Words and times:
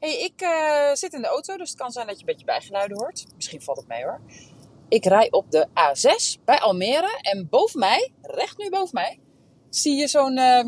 Hey, 0.00 0.20
ik 0.20 0.42
uh, 0.42 0.94
zit 0.94 1.12
in 1.12 1.22
de 1.22 1.26
auto, 1.26 1.56
dus 1.56 1.68
het 1.68 1.78
kan 1.78 1.90
zijn 1.90 2.06
dat 2.06 2.14
je 2.14 2.20
een 2.20 2.26
beetje 2.26 2.44
bijgeluiden 2.44 2.96
hoort. 2.96 3.26
Misschien 3.34 3.62
valt 3.62 3.76
het 3.78 3.88
mee 3.88 4.02
hoor. 4.04 4.20
Ik 4.88 5.04
rij 5.04 5.30
op 5.30 5.50
de 5.50 5.66
A6 5.68 6.44
bij 6.44 6.58
Almere 6.60 7.18
en 7.20 7.48
boven 7.48 7.80
mij, 7.80 8.12
recht 8.22 8.58
nu 8.58 8.70
boven 8.70 8.94
mij, 8.94 9.18
zie 9.70 9.94
je 9.94 10.08
zo'n 10.08 10.38
uh, 10.38 10.64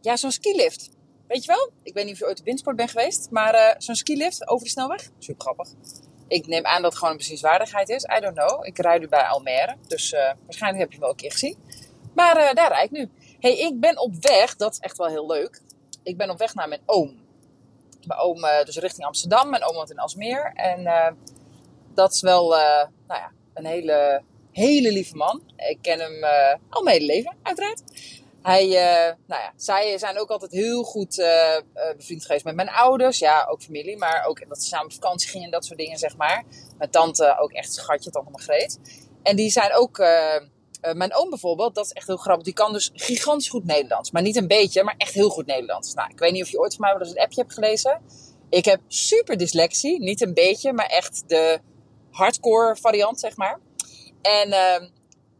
ja, 0.00 0.16
zo'n 0.16 0.30
skilift. 0.30 0.90
Weet 1.26 1.44
je 1.44 1.52
wel? 1.52 1.70
Ik 1.82 1.94
weet 1.94 2.04
niet 2.04 2.12
of 2.12 2.18
je 2.18 2.26
ooit 2.26 2.38
op 2.38 2.44
windsport 2.44 2.76
bent 2.76 2.90
geweest, 2.90 3.30
maar 3.30 3.54
uh, 3.54 3.74
zo'n 3.78 3.94
skilift 3.94 4.48
over 4.48 4.64
de 4.64 4.70
snelweg. 4.70 5.10
Super 5.18 5.42
grappig. 5.42 5.68
Ik 6.28 6.46
neem 6.46 6.66
aan 6.66 6.82
dat 6.82 6.90
het 6.90 6.94
gewoon 6.94 7.10
een 7.10 7.18
bezienswaardigheid 7.18 7.88
is. 7.88 8.04
I 8.04 8.20
don't 8.20 8.36
know. 8.36 8.66
Ik 8.66 8.78
rijd 8.78 9.00
nu 9.00 9.08
bij 9.08 9.24
Almere, 9.24 9.76
dus 9.86 10.10
waarschijnlijk 10.44 10.82
heb 10.82 10.92
je 10.92 10.98
hem 10.98 11.00
wel 11.00 11.10
een 11.10 11.16
keer 11.16 11.32
gezien. 11.32 11.56
Maar 12.14 12.54
daar 12.54 12.72
rijd 12.72 12.84
ik 12.84 12.90
nu. 12.90 13.10
Hey, 13.40 13.58
ik 13.58 13.80
ben 13.80 14.00
op 14.00 14.14
weg, 14.20 14.56
dat 14.56 14.72
is 14.72 14.78
echt 14.78 14.96
wel 14.96 15.08
heel 15.08 15.26
leuk. 15.26 15.60
Ik 16.02 16.16
ben 16.16 16.30
op 16.30 16.38
weg 16.38 16.54
naar 16.54 16.68
mijn 16.68 16.82
oom 16.86 17.21
mijn 18.06 18.20
oom 18.20 18.44
uh, 18.44 18.62
dus 18.64 18.76
richting 18.76 19.06
Amsterdam. 19.06 19.50
Mijn 19.50 19.64
oom 19.64 19.74
woont 19.74 19.90
in 19.90 19.98
Alsmeer. 19.98 20.52
En 20.54 20.80
uh, 20.80 21.08
dat 21.94 22.12
is 22.12 22.20
wel 22.20 22.54
uh, 22.54 22.84
nou 23.06 23.20
ja, 23.20 23.32
een 23.54 23.66
hele, 23.66 24.22
hele 24.52 24.92
lieve 24.92 25.16
man. 25.16 25.42
Ik 25.56 25.78
ken 25.82 26.00
hem 26.00 26.24
al 26.68 26.82
mijn 26.82 26.96
hele 26.96 27.12
leven, 27.12 27.36
uiteraard. 27.42 27.82
Hij, 28.42 28.66
nou 29.26 29.42
ja, 29.42 29.52
zij 29.56 29.98
zijn 29.98 30.18
ook 30.18 30.30
altijd 30.30 30.52
heel 30.52 30.82
goed 30.82 31.16
bevriend 31.96 32.24
geweest 32.24 32.44
met 32.44 32.54
mijn 32.54 32.70
ouders. 32.70 33.18
Ja, 33.18 33.46
ook 33.50 33.62
familie, 33.62 33.96
maar 33.96 34.24
ook 34.26 34.48
dat 34.48 34.62
ze 34.62 34.68
samen 34.68 34.86
op 34.86 34.92
vakantie 34.92 35.28
gingen 35.28 35.44
en 35.46 35.52
dat 35.52 35.64
soort 35.64 35.78
dingen, 35.78 35.98
zeg 35.98 36.16
maar. 36.16 36.44
Mijn 36.78 36.90
tante 36.90 37.36
ook 37.38 37.52
echt 37.52 37.72
schatje, 37.72 38.10
tante 38.10 38.30
Margreet. 38.30 38.78
En 39.22 39.36
die 39.36 39.50
zijn 39.50 39.74
ook 39.74 39.98
mijn 40.92 41.14
oom 41.14 41.30
bijvoorbeeld, 41.30 41.74
dat 41.74 41.84
is 41.84 41.92
echt 41.92 42.06
heel 42.06 42.16
grappig. 42.16 42.44
Die 42.44 42.54
kan 42.54 42.72
dus 42.72 42.90
gigantisch 42.94 43.48
goed 43.48 43.64
Nederlands. 43.64 44.10
Maar 44.10 44.22
niet 44.22 44.36
een 44.36 44.46
beetje, 44.46 44.82
maar 44.82 44.94
echt 44.98 45.14
heel 45.14 45.28
goed 45.28 45.46
Nederlands. 45.46 45.94
Nou, 45.94 46.10
ik 46.10 46.18
weet 46.18 46.32
niet 46.32 46.42
of 46.42 46.48
je 46.48 46.58
ooit 46.58 46.74
van 46.74 46.80
mij 46.80 46.92
wel 46.92 47.00
eens 47.00 47.10
een 47.10 47.22
appje 47.22 47.40
hebt 47.40 47.54
gelezen. 47.54 48.00
Ik 48.48 48.64
heb 48.64 48.80
super 48.88 49.36
dyslexie. 49.36 50.00
Niet 50.00 50.20
een 50.20 50.34
beetje, 50.34 50.72
maar 50.72 50.86
echt 50.86 51.22
de 51.26 51.60
hardcore 52.10 52.76
variant, 52.76 53.20
zeg 53.20 53.36
maar. 53.36 53.60
En 54.22 54.48
uh, 54.48 54.88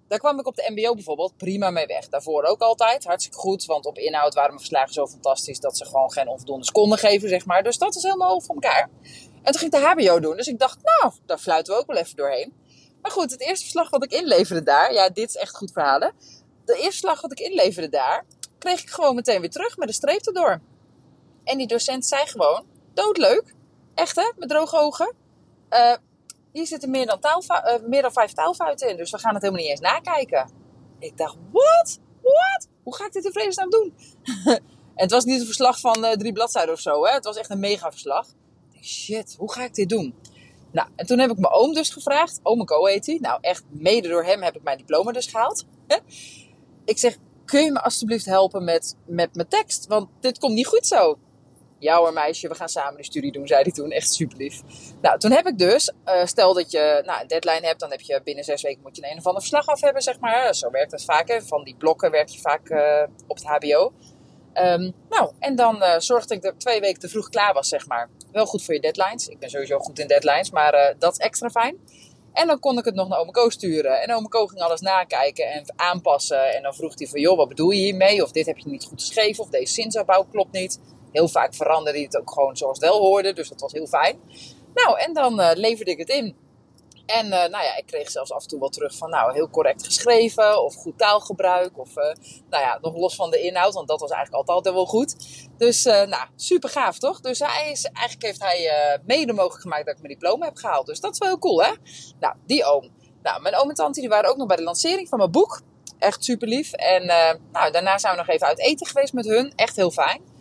daar 0.09 0.19
kwam 0.19 0.39
ik 0.39 0.47
op 0.47 0.57
de 0.57 0.70
MBO 0.75 0.95
bijvoorbeeld 0.95 1.37
prima 1.37 1.70
mee 1.70 1.87
weg. 1.87 2.09
Daarvoor 2.09 2.43
ook 2.43 2.61
altijd. 2.61 3.05
Hartstikke 3.05 3.39
goed. 3.39 3.65
Want 3.65 3.87
op 3.87 3.98
inhoud 3.98 4.35
waren 4.35 4.48
mijn 4.48 4.61
verslagen 4.61 4.93
zo 4.93 5.07
fantastisch 5.07 5.61
dat 5.61 5.77
ze 5.77 5.85
gewoon 5.85 6.13
geen 6.13 6.29
onvoldoende 6.29 6.73
konden 6.73 6.98
geven, 6.98 7.29
zeg 7.29 7.47
maar. 7.47 7.63
Dus 7.63 7.79
dat 7.79 7.97
is 7.97 8.03
helemaal 8.03 8.41
voor 8.41 8.55
elkaar. 8.55 8.91
En 9.43 9.53
toen 9.53 9.61
ging 9.61 9.73
ik 9.75 9.81
de 9.81 9.87
HBO 9.87 10.20
doen. 10.20 10.37
Dus 10.37 10.47
ik 10.47 10.59
dacht, 10.59 10.79
nou, 10.83 11.13
daar 11.27 11.39
fluiten 11.39 11.75
we 11.75 11.81
ook 11.81 11.87
wel 11.87 11.97
even 11.97 12.17
doorheen. 12.17 12.53
Maar 13.03 13.11
goed, 13.11 13.31
het 13.31 13.41
eerste 13.41 13.62
verslag 13.64 13.91
wat 13.91 14.05
ik 14.05 14.12
inleverde 14.12 14.62
daar, 14.62 14.92
ja, 14.92 15.08
dit 15.08 15.28
is 15.28 15.36
echt 15.36 15.56
goed 15.56 15.72
verhalen. 15.72 16.12
De 16.64 16.72
eerste 16.72 16.91
verslag 16.91 17.20
wat 17.20 17.33
ik 17.33 17.41
inleverde 17.41 17.89
daar, 17.89 18.25
kreeg 18.58 18.83
ik 18.83 18.91
gewoon 18.91 19.14
meteen 19.14 19.41
weer 19.41 19.50
terug 19.50 19.77
met 19.77 19.89
een 19.89 19.95
streep 19.95 20.27
erdoor. 20.27 20.61
En 21.45 21.58
die 21.58 21.67
docent 21.67 22.06
zei 22.06 22.27
gewoon, 22.27 22.67
doodleuk, 22.95 23.55
echt 23.95 24.17
hè, 24.17 24.33
met 24.36 24.48
droge 24.48 24.77
ogen. 24.79 25.14
Uh, 25.70 25.95
hier 26.52 26.67
zitten 26.67 26.91
meer 26.91 27.07
dan, 27.07 27.20
taalfa- 27.20 27.74
uh, 27.74 27.89
meer 27.89 28.02
dan 28.02 28.12
vijf 28.12 28.33
taalfouten 28.33 28.89
in, 28.89 28.96
dus 28.96 29.11
we 29.11 29.18
gaan 29.18 29.35
het 29.35 29.42
helemaal 29.42 29.62
niet 29.62 29.70
eens 29.70 29.80
nakijken. 29.80 30.51
Ik 30.98 31.17
dacht, 31.17 31.36
wat? 31.52 31.98
Wat? 32.23 32.68
Hoe 32.83 32.95
ga 32.95 33.07
ik 33.07 33.12
dit 33.12 33.24
in 33.24 33.33
vredesnaam 33.33 33.70
doen? 33.70 33.95
en 34.45 34.62
het 35.05 35.11
was 35.11 35.24
niet 35.24 35.41
een 35.41 35.46
verslag 35.46 35.80
van 35.80 36.05
uh, 36.05 36.11
drie 36.11 36.33
bladzijden 36.33 36.74
of 36.74 36.80
zo, 36.80 37.05
hè? 37.05 37.12
het 37.12 37.24
was 37.24 37.36
echt 37.36 37.51
een 37.51 37.61
mega 37.61 37.91
verslag. 37.91 38.27
Shit, 38.83 39.35
hoe 39.39 39.52
ga 39.52 39.64
ik 39.64 39.74
dit 39.74 39.89
doen? 39.89 40.14
Nou, 40.73 40.89
en 40.97 41.07
toen 41.07 41.19
heb 41.19 41.31
ik 41.31 41.39
mijn 41.39 41.53
oom 41.53 41.75
dus 41.75 41.91
gevraagd. 41.91 42.41
Oom 42.43 42.65
Co 42.65 42.85
heet 42.85 43.07
hij. 43.07 43.19
Nou, 43.21 43.39
echt 43.41 43.65
mede 43.69 44.09
door 44.09 44.25
hem 44.25 44.43
heb 44.43 44.57
ik 44.57 44.63
mijn 44.63 44.79
diploma 44.79 45.13
dus 45.13 45.27
gehaald. 45.27 45.65
ik 46.85 46.99
zeg, 46.99 47.17
kun 47.45 47.65
je 47.65 47.71
me 47.71 47.83
alstublieft 47.83 48.25
helpen 48.25 48.65
met, 48.65 48.97
met 49.07 49.35
mijn 49.35 49.49
tekst? 49.49 49.87
Want 49.87 50.09
dit 50.21 50.39
komt 50.39 50.55
niet 50.55 50.67
goed 50.67 50.87
zo. 50.87 51.19
Ja 51.79 51.97
hoor 51.97 52.13
meisje, 52.13 52.49
we 52.49 52.55
gaan 52.55 52.69
samen 52.69 52.97
de 52.97 53.05
studie 53.05 53.33
doen, 53.33 53.47
zei 53.47 53.63
hij 53.63 53.73
toen. 53.73 53.91
Echt 53.91 54.13
super 54.13 54.37
lief. 54.39 54.63
Nou, 55.01 55.19
toen 55.19 55.31
heb 55.31 55.47
ik 55.47 55.59
dus, 55.59 55.93
uh, 56.05 56.25
stel 56.25 56.55
dat 56.55 56.71
je 56.71 57.03
nou, 57.07 57.21
een 57.21 57.27
deadline 57.27 57.67
hebt, 57.67 57.81
dan 57.81 57.91
heb 57.91 58.01
je 58.01 58.21
binnen 58.25 58.45
zes 58.45 58.63
weken 58.63 58.83
moet 58.83 58.97
je 58.97 59.11
een 59.11 59.19
of 59.19 59.27
ander 59.27 59.41
verslag 59.41 59.67
af 59.67 59.81
hebben, 59.81 60.03
zeg 60.03 60.21
maar. 60.21 60.55
Zo 60.55 60.71
werkt 60.71 60.93
het 60.93 61.05
vaak. 61.05 61.29
Hè. 61.29 61.43
Van 61.43 61.65
die 61.65 61.77
blokken 61.77 62.11
werk 62.11 62.29
je 62.29 62.41
vaak 62.41 62.69
uh, 62.71 63.03
op 63.27 63.37
het 63.37 63.47
HBO. 63.47 63.93
Um, 64.55 64.93
nou, 65.09 65.33
en 65.39 65.57
dan 65.57 65.77
uh, 65.77 65.99
zorgde 65.99 66.35
ik 66.35 66.43
dat 66.43 66.61
twee 66.61 66.81
weken 66.81 67.01
te 67.01 67.09
vroeg 67.09 67.29
klaar 67.29 67.53
was, 67.53 67.69
zeg 67.69 67.87
maar. 67.87 68.09
Wel 68.33 68.47
goed 68.47 68.65
voor 68.65 68.75
je 68.75 68.81
deadlines. 68.81 69.29
Ik 69.29 69.39
ben 69.39 69.51
sowieso 69.51 69.79
goed 69.79 69.98
in 69.98 70.07
deadlines, 70.07 70.51
maar 70.51 70.75
uh, 70.75 70.95
dat 70.98 71.13
is 71.13 71.19
extra 71.19 71.51
fijn. 71.51 71.77
En 72.33 72.47
dan 72.47 72.59
kon 72.59 72.79
ik 72.79 72.85
het 72.85 72.95
nog 72.95 73.09
naar 73.09 73.19
Ome 73.19 73.51
sturen. 73.51 74.03
En 74.03 74.15
Ome 74.15 74.29
ging 74.31 74.61
alles 74.61 74.81
nakijken 74.81 75.47
en 75.47 75.73
aanpassen. 75.77 76.55
En 76.55 76.63
dan 76.63 76.75
vroeg 76.75 76.98
hij 76.98 77.07
van, 77.07 77.21
joh, 77.21 77.37
wat 77.37 77.48
bedoel 77.48 77.71
je 77.71 77.81
hiermee? 77.81 78.23
Of 78.23 78.33
dit 78.33 78.47
heb 78.47 78.59
je 78.59 78.69
niet 78.69 78.85
goed 78.85 79.01
geschreven, 79.01 79.45
of 79.45 79.51
deze 79.51 79.73
zinsopbouw 79.73 80.25
klopt 80.31 80.53
niet. 80.53 80.81
Heel 81.13 81.29
vaak 81.29 81.55
veranderde 81.55 81.98
hij 81.98 82.07
het 82.07 82.19
ook 82.19 82.33
gewoon 82.33 82.57
zoals 82.57 82.79
het 82.79 82.89
wel 82.89 82.98
hoorde, 82.98 83.33
dus 83.33 83.48
dat 83.48 83.61
was 83.61 83.73
heel 83.73 83.87
fijn. 83.87 84.21
Nou, 84.75 84.98
en 84.98 85.13
dan 85.13 85.41
uh, 85.41 85.51
leverde 85.55 85.91
ik 85.91 85.98
het 85.98 86.09
in. 86.09 86.37
En 87.12 87.27
uh, 87.27 87.33
nou 87.33 87.64
ja, 87.64 87.77
ik 87.77 87.86
kreeg 87.86 88.11
zelfs 88.11 88.33
af 88.33 88.42
en 88.42 88.48
toe 88.48 88.61
wel 88.61 88.68
terug 88.68 88.96
van, 88.96 89.11
nou, 89.11 89.33
heel 89.33 89.50
correct 89.50 89.84
geschreven 89.84 90.64
of 90.64 90.74
goed 90.74 90.98
taalgebruik. 90.98 91.78
Of, 91.78 91.96
uh, 91.96 92.05
nou 92.50 92.62
ja, 92.62 92.78
nog 92.80 92.96
los 92.96 93.14
van 93.14 93.30
de 93.30 93.40
inhoud, 93.40 93.74
want 93.74 93.89
dat 93.89 94.00
was 94.00 94.11
eigenlijk 94.11 94.48
altijd 94.48 94.74
wel 94.74 94.86
goed. 94.86 95.17
Dus, 95.58 95.86
uh, 95.86 96.02
nou, 96.02 96.28
super 96.36 96.70
gaaf 96.70 96.98
toch? 96.98 97.20
Dus 97.20 97.39
hij 97.39 97.70
is, 97.70 97.84
eigenlijk 97.84 98.23
heeft 98.23 98.42
hij 98.42 99.00
mede 99.05 99.33
mogelijk 99.33 99.61
gemaakt 99.61 99.86
dat 99.86 99.95
ik 99.95 100.02
mijn 100.02 100.12
diploma 100.12 100.45
heb 100.45 100.56
gehaald. 100.56 100.86
Dus 100.86 101.00
dat 101.00 101.12
is 101.12 101.18
wel 101.18 101.28
heel 101.28 101.39
cool, 101.39 101.62
hè? 101.62 101.73
Nou, 102.20 102.34
die 102.46 102.64
oom. 102.64 102.90
Nou, 103.23 103.42
mijn 103.42 103.56
oom 103.56 103.68
en 103.68 103.74
tante 103.74 104.00
die 104.00 104.08
waren 104.08 104.30
ook 104.30 104.36
nog 104.36 104.46
bij 104.46 104.56
de 104.56 104.62
lancering 104.62 105.08
van 105.08 105.18
mijn 105.18 105.30
boek. 105.30 105.61
Echt 105.98 106.24
super 106.24 106.48
lief. 106.48 106.73
En 106.73 107.06
nou, 107.52 107.70
daarna 107.70 107.98
zijn 107.98 108.12
we 108.12 108.18
nog 108.18 108.29
even 108.29 108.46
uit 108.46 108.58
eten 108.58 108.86
geweest 108.86 109.12
met 109.12 109.27
hun. 109.27 109.52
Echt 109.56 109.77
heel 109.77 109.90
fijn. 109.90 110.32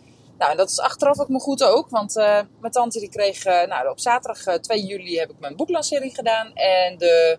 Nou, 0.42 0.56
dat 0.56 0.70
is 0.70 0.80
achteraf 0.80 1.20
ook 1.20 1.28
me 1.28 1.40
goed 1.40 1.64
ook. 1.64 1.88
Want 1.88 2.16
uh, 2.16 2.40
mijn 2.60 2.72
tante 2.72 2.98
die 2.98 3.08
kreeg... 3.08 3.46
Uh, 3.46 3.62
nou, 3.62 3.88
op 3.88 4.00
zaterdag 4.00 4.46
uh, 4.46 4.54
eh, 4.54 4.60
2 4.60 4.84
juli 4.84 5.18
heb 5.18 5.30
ik 5.30 5.38
mijn 5.38 5.56
boeklancering 5.56 6.14
gedaan. 6.14 6.52
En 6.54 6.98
de 6.98 7.38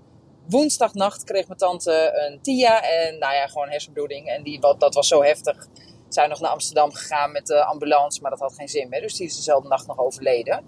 woensdagnacht 0.50 1.24
kreeg 1.24 1.48
mijn 1.48 1.60
tante 1.60 2.12
een 2.16 2.42
TIA. 2.42 2.82
En 2.82 3.18
nou 3.18 3.34
ja, 3.34 3.48
gewoon 3.48 3.70
hersenbloeding. 3.70 4.28
En 4.28 4.44
die, 4.44 4.60
wat, 4.60 4.80
dat 4.80 4.94
was 4.94 5.08
zo 5.08 5.24
heftig. 5.24 5.68
Zijn 6.10 6.30
nog 6.30 6.40
naar 6.40 6.52
Amsterdam 6.52 6.94
gegaan 6.94 7.32
met 7.32 7.48
de 7.48 7.64
ambulance. 7.64 8.22
Maar 8.22 8.32
dat 8.32 8.40
had 8.40 8.54
geen 8.54 8.68
zin 8.68 8.90
meer. 8.90 9.02
Dus 9.02 9.16
die 9.16 9.28
is 9.28 9.36
dezelfde 9.36 9.68
nacht 9.68 9.88
nog 9.88 10.00
overleden. 10.00 10.66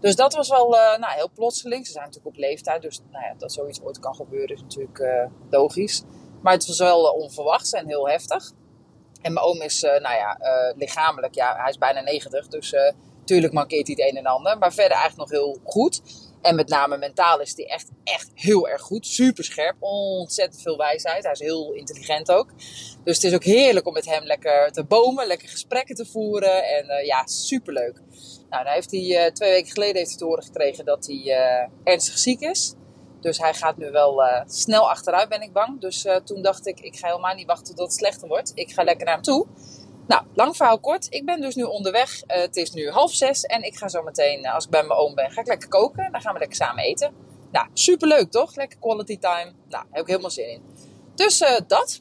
Dus 0.00 0.16
dat 0.16 0.34
was 0.34 0.48
wel 0.48 0.70
nou, 0.70 1.12
heel 1.14 1.30
plotseling. 1.34 1.86
Ze 1.86 1.92
zijn 1.92 2.04
natuurlijk 2.04 2.36
op 2.36 2.40
leeftijd. 2.42 2.82
Dus 2.82 3.00
nou 3.10 3.24
ja, 3.24 3.34
dat 3.38 3.52
zoiets 3.52 3.82
ooit 3.82 3.98
kan 3.98 4.14
gebeuren 4.14 4.56
is 4.56 4.62
natuurlijk 4.62 5.28
logisch. 5.50 6.02
Maar 6.42 6.52
het 6.52 6.66
was 6.66 6.78
wel 6.78 7.02
onverwachts 7.02 7.72
en 7.72 7.86
heel 7.86 8.08
heftig. 8.08 8.52
En 9.22 9.32
mijn 9.32 9.46
oom 9.46 9.62
is, 9.62 9.82
uh, 9.82 9.90
nou 9.90 10.16
ja, 10.16 10.38
uh, 10.40 10.76
lichamelijk, 10.76 11.34
ja, 11.34 11.56
hij 11.56 11.70
is 11.70 11.78
bijna 11.78 12.00
90. 12.00 12.48
Dus 12.48 12.72
uh, 12.72 12.80
tuurlijk 13.24 13.52
mankeert 13.52 13.86
hij 13.86 13.96
het 13.98 14.10
een 14.10 14.18
en 14.18 14.26
ander. 14.26 14.58
Maar 14.58 14.72
verder 14.72 14.96
eigenlijk 14.96 15.30
nog 15.30 15.40
heel 15.40 15.58
goed. 15.64 16.00
En 16.42 16.54
met 16.54 16.68
name 16.68 16.98
mentaal 16.98 17.40
is 17.40 17.56
hij 17.56 17.66
echt, 17.66 17.90
echt 18.04 18.30
heel 18.34 18.68
erg 18.68 18.82
goed. 18.82 19.06
Super 19.06 19.44
scherp. 19.44 19.76
Ontzettend 19.80 20.62
veel 20.62 20.76
wijsheid. 20.76 21.22
Hij 21.22 21.32
is 21.32 21.40
heel 21.40 21.72
intelligent 21.72 22.30
ook. 22.30 22.48
Dus 23.04 23.16
het 23.16 23.24
is 23.24 23.34
ook 23.34 23.44
heerlijk 23.44 23.86
om 23.86 23.92
met 23.92 24.06
hem 24.06 24.24
lekker 24.24 24.72
te 24.72 24.84
bomen. 24.84 25.26
Lekker 25.26 25.48
gesprekken 25.48 25.94
te 25.94 26.06
voeren. 26.06 26.64
En 26.64 27.06
ja, 27.06 27.26
superleuk. 27.26 28.00
Nou, 28.50 28.64
dan 28.64 28.72
heeft 28.72 28.90
hij 28.90 29.30
twee 29.32 29.50
weken 29.50 29.70
geleden 29.70 29.96
heeft 29.96 30.08
hij 30.08 30.18
te 30.18 30.24
horen 30.24 30.44
gekregen 30.44 30.84
dat 30.84 31.06
hij 31.06 31.68
ernstig 31.84 32.18
ziek 32.18 32.40
is. 32.40 32.74
Dus 33.20 33.38
hij 33.38 33.54
gaat 33.54 33.76
nu 33.76 33.90
wel 33.90 34.22
uh, 34.22 34.40
snel 34.46 34.90
achteruit, 34.90 35.28
ben 35.28 35.42
ik 35.42 35.52
bang. 35.52 35.80
Dus 35.80 36.04
uh, 36.04 36.16
toen 36.16 36.42
dacht 36.42 36.66
ik, 36.66 36.80
ik 36.80 36.96
ga 36.96 37.06
helemaal 37.06 37.34
niet 37.34 37.46
wachten 37.46 37.74
tot 37.74 37.86
het 37.86 37.96
slechter 37.96 38.28
wordt. 38.28 38.52
Ik 38.54 38.72
ga 38.72 38.84
lekker 38.84 39.04
naar 39.04 39.14
hem 39.14 39.22
toe. 39.22 39.46
Nou, 40.06 40.22
lang 40.34 40.56
verhaal 40.56 40.80
kort. 40.80 41.06
Ik 41.10 41.24
ben 41.24 41.40
dus 41.40 41.54
nu 41.54 41.62
onderweg. 41.62 42.22
Uh, 42.26 42.36
het 42.36 42.56
is 42.56 42.70
nu 42.70 42.90
half 42.90 43.12
zes 43.12 43.42
en 43.42 43.62
ik 43.62 43.76
ga 43.76 43.88
zo 43.88 44.02
meteen, 44.02 44.46
als 44.46 44.64
ik 44.64 44.70
bij 44.70 44.82
mijn 44.82 44.98
oom 44.98 45.14
ben, 45.14 45.30
ga 45.30 45.40
ik 45.40 45.46
lekker 45.46 45.68
koken. 45.68 46.12
Dan 46.12 46.20
gaan 46.20 46.32
we 46.32 46.38
lekker 46.38 46.56
samen 46.56 46.84
eten. 46.84 47.14
Nou, 47.52 47.68
superleuk 47.72 48.30
toch? 48.30 48.54
Lekker 48.54 48.78
quality 48.78 49.18
time. 49.18 49.52
Nou, 49.68 49.84
heb 49.90 50.02
ik 50.02 50.08
helemaal 50.08 50.30
zin 50.30 50.50
in. 50.50 50.62
Dus 51.14 51.38
dat. 51.66 52.00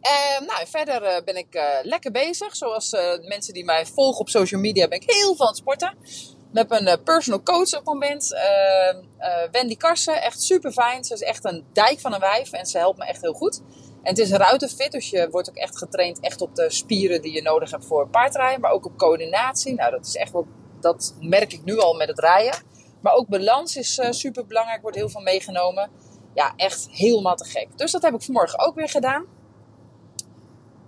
En 0.00 0.44
nou, 0.46 0.66
verder 0.66 1.24
ben 1.24 1.36
ik 1.36 1.80
lekker 1.82 2.10
bezig. 2.10 2.56
Zoals 2.56 2.90
mensen 3.22 3.54
die 3.54 3.64
mij 3.64 3.86
volgen 3.86 4.20
op 4.20 4.28
social 4.28 4.60
media 4.60 4.88
ben 4.88 5.00
ik 5.00 5.10
heel 5.10 5.36
het 5.38 5.56
sporten. 5.56 5.96
Met 6.54 6.70
een 6.70 6.86
eh, 6.86 7.02
personal 7.04 7.42
coach 7.42 7.66
op 7.66 7.72
het 7.72 7.84
moment. 7.84 8.32
Uh, 8.32 9.02
uh, 9.18 9.50
Wendy 9.50 9.76
Karsen, 9.76 10.22
echt 10.22 10.42
super 10.42 10.72
fijn. 10.72 11.04
Ze 11.04 11.14
is 11.14 11.22
echt 11.22 11.44
een 11.44 11.64
dijk 11.72 12.00
van 12.00 12.14
een 12.14 12.20
wijf 12.20 12.52
en 12.52 12.66
ze 12.66 12.78
helpt 12.78 12.98
me 12.98 13.04
echt 13.04 13.20
heel 13.20 13.32
goed. 13.32 13.60
En 14.02 14.10
het 14.10 14.18
is 14.18 14.30
ruitenfit, 14.30 14.92
dus 14.92 15.10
je 15.10 15.28
wordt 15.30 15.48
ook 15.48 15.56
echt 15.56 15.78
getraind 15.78 16.20
echt 16.20 16.40
op 16.40 16.54
de 16.54 16.70
spieren 16.70 17.22
die 17.22 17.32
je 17.32 17.42
nodig 17.42 17.70
hebt 17.70 17.84
voor 17.84 18.08
paardrijden. 18.08 18.60
Maar 18.60 18.70
ook 18.70 18.86
op 18.86 18.96
coördinatie. 18.96 19.74
Nou, 19.74 19.90
dat 19.90 20.06
is 20.06 20.16
echt 20.16 20.32
wel, 20.32 20.46
dat 20.80 21.14
merk 21.20 21.52
ik 21.52 21.64
nu 21.64 21.78
al 21.78 21.94
met 21.94 22.08
het 22.08 22.18
rijden. 22.18 22.62
Maar 23.00 23.12
ook 23.12 23.28
balans 23.28 23.76
is 23.76 23.98
uh, 23.98 24.10
super 24.10 24.46
belangrijk, 24.46 24.82
wordt 24.82 24.96
heel 24.96 25.08
veel 25.08 25.20
meegenomen. 25.20 25.90
Ja, 26.34 26.52
echt 26.56 26.88
helemaal 26.90 27.36
te 27.36 27.44
gek. 27.44 27.68
Dus 27.76 27.90
dat 27.90 28.02
heb 28.02 28.14
ik 28.14 28.22
vanmorgen 28.22 28.58
ook 28.58 28.74
weer 28.74 28.88
gedaan. 28.88 29.26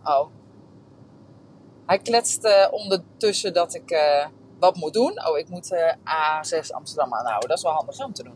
Oh. 0.05 0.29
Hij 1.87 1.99
kletst 1.99 2.69
ondertussen 2.71 3.53
dat 3.53 3.75
ik 3.75 3.91
wat 4.59 4.77
moet 4.77 4.93
doen. 4.93 5.27
Oh, 5.27 5.39
ik 5.39 5.49
moet 5.49 5.75
A6 6.05 6.71
Amsterdam 6.71 7.15
aanhouden. 7.15 7.49
Dat 7.49 7.59
is 7.59 7.65
wel 7.65 7.73
handig 7.73 8.05
om 8.05 8.13
te 8.13 8.23
doen. 8.23 8.35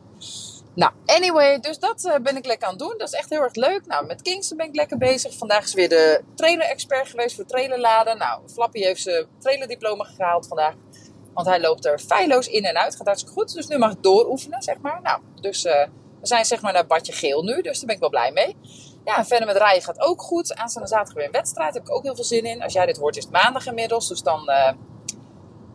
Nou, 0.75 0.93
anyway, 1.06 1.61
dus 1.61 1.78
dat 1.78 2.19
ben 2.22 2.37
ik 2.37 2.46
lekker 2.46 2.67
aan 2.67 2.75
het 2.75 2.82
doen. 2.82 2.94
Dat 2.99 3.08
is 3.08 3.19
echt 3.19 3.31
heel 3.31 3.43
erg 3.43 3.55
leuk. 3.55 3.87
Nou, 3.87 4.06
met 4.06 4.22
Kingston 4.22 4.56
ben 4.56 4.67
ik 4.67 4.75
lekker 4.75 4.99
bezig. 4.99 5.34
Vandaag 5.34 5.64
is 5.64 5.75
weer 5.75 5.88
de 5.88 6.22
trailer-expert 6.34 7.08
geweest 7.08 7.37
voor 7.37 7.44
trailerladen. 7.44 8.19
Nou, 8.19 8.49
Flappy 8.49 8.81
heeft 8.81 9.02
zijn 9.02 9.26
trailerdiploma 9.38 10.05
gehaald 10.05 10.46
vandaag. 10.46 10.75
Want 11.34 11.46
hij 11.46 11.61
loopt 11.61 11.84
er 11.84 11.99
feilloos 11.99 12.49
in 12.49 12.64
en 12.64 12.78
uit. 12.78 12.96
Gaat 12.96 13.06
hartstikke 13.06 13.40
goed. 13.40 13.55
Dus 13.55 13.66
nu 13.66 13.78
mag 13.78 13.93
ik 13.93 14.02
dooroefenen, 14.02 14.62
zeg 14.62 14.78
maar. 14.78 15.00
Nou, 15.02 15.20
dus 15.40 15.64
uh, 15.64 15.73
we 16.20 16.26
zijn 16.26 16.44
zeg 16.44 16.62
maar 16.62 16.73
naar 16.73 16.87
Badje 16.87 17.12
Geel 17.12 17.43
nu. 17.43 17.62
Dus 17.62 17.76
daar 17.76 17.87
ben 17.87 17.94
ik 17.94 18.00
wel 18.00 18.11
blij 18.11 18.32
mee. 18.32 18.56
Ja, 19.05 19.25
verder 19.25 19.46
met 19.46 19.56
rijden 19.56 19.82
gaat 19.82 20.00
ook 20.00 20.23
goed. 20.23 20.55
Aanstaande 20.55 20.88
zaterdag 20.88 21.14
weer 21.14 21.25
een 21.25 21.32
wedstrijd. 21.32 21.73
Daar 21.73 21.82
heb 21.82 21.90
ik 21.90 21.96
ook 21.96 22.02
heel 22.02 22.14
veel 22.14 22.25
zin 22.25 22.44
in. 22.44 22.62
Als 22.62 22.73
jij 22.73 22.87
dit 22.87 22.96
hoort 22.96 23.16
is 23.16 23.23
het 23.25 23.32
maandag 23.32 23.66
inmiddels. 23.66 24.08
Dus 24.08 24.23
dan 24.23 24.49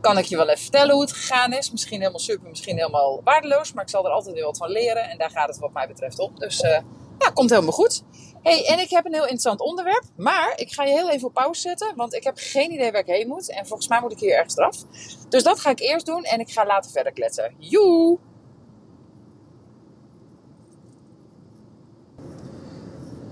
kan 0.06 0.18
ik 0.18 0.26
je 0.26 0.36
wel 0.36 0.50
even 0.50 0.62
vertellen 0.62 0.94
hoe 0.94 1.02
het 1.02 1.14
gegaan 1.14 1.54
is. 1.54 1.72
Misschien 1.72 2.00
helemaal 2.00 2.20
super, 2.20 2.50
misschien 2.50 2.78
helemaal 2.78 3.22
waardeloos. 3.24 3.74
Maar 3.74 3.84
ik 3.84 3.90
zal 3.90 4.06
er 4.06 4.12
altijd 4.12 4.36
weer 4.36 4.46
wat 4.46 4.58
van 4.58 4.70
leren. 4.70 5.10
En 5.10 5.18
daar 5.18 5.30
gaat 5.30 5.48
het 5.48 5.58
wat 5.58 5.74
mij 5.74 5.88
betreft 5.88 6.20
op. 6.20 6.40
Dus 6.40 6.62
uh, 6.62 6.80
ja, 7.20 7.30
komt 7.34 7.50
helemaal 7.50 7.72
goed. 7.72 8.04
Hey, 8.42 8.66
en 8.66 8.80
ik 8.80 8.90
heb 8.90 9.06
een 9.06 9.14
heel 9.14 9.22
interessant 9.22 9.60
onderwerp. 9.60 10.04
Maar 10.18 10.54
ik 10.56 10.72
ga 10.72 10.84
je 10.84 10.92
heel 10.92 11.10
even 11.10 11.28
op 11.28 11.34
pauze 11.34 11.62
zetten. 11.62 11.96
Want 11.96 12.14
ik 12.14 12.24
heb 12.24 12.34
geen 12.38 12.72
idee 12.72 12.92
waar 12.92 13.02
ik 13.02 13.08
heen 13.08 13.28
moet. 13.28 13.50
En 13.50 13.68
volgens 13.68 13.88
mij 13.88 14.02
moet 14.02 14.12
ik 14.12 14.20
hier 14.20 14.36
ergens 14.36 14.58
eraf. 14.58 14.78
Dus 15.30 15.44
dat 15.44 15.60
ga 15.60 15.70
ik 15.70 15.80
eerst 15.80 16.06
doen. 16.06 16.24
En 16.24 16.40
ik 16.40 16.52
ga 16.52 16.66
later 16.66 16.92
verder 16.92 17.14
kletsen. 17.14 17.56
Joe! 17.60 18.20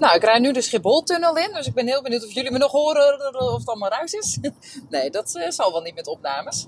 Nou, 0.04 0.16
ik 0.16 0.24
rijd 0.24 0.42
nu 0.42 0.52
de 0.52 0.62
Schiphol-tunnel 0.62 1.38
in. 1.38 1.54
Dus 1.54 1.68
ik 1.68 1.74
ben 1.74 1.88
heel 1.88 2.02
benieuwd 2.02 2.26
of 2.26 2.32
jullie 2.32 2.52
me 2.52 2.58
nog 2.58 2.72
horen 2.72 3.36
of 3.36 3.58
het 3.58 3.68
allemaal 3.68 3.90
ruis 3.90 4.14
is. 4.14 4.38
nee, 4.90 5.10
dat 5.10 5.36
uh, 5.36 5.50
zal 5.50 5.72
wel 5.72 5.82
niet 5.82 5.96
met 5.96 6.08
opnames. 6.08 6.68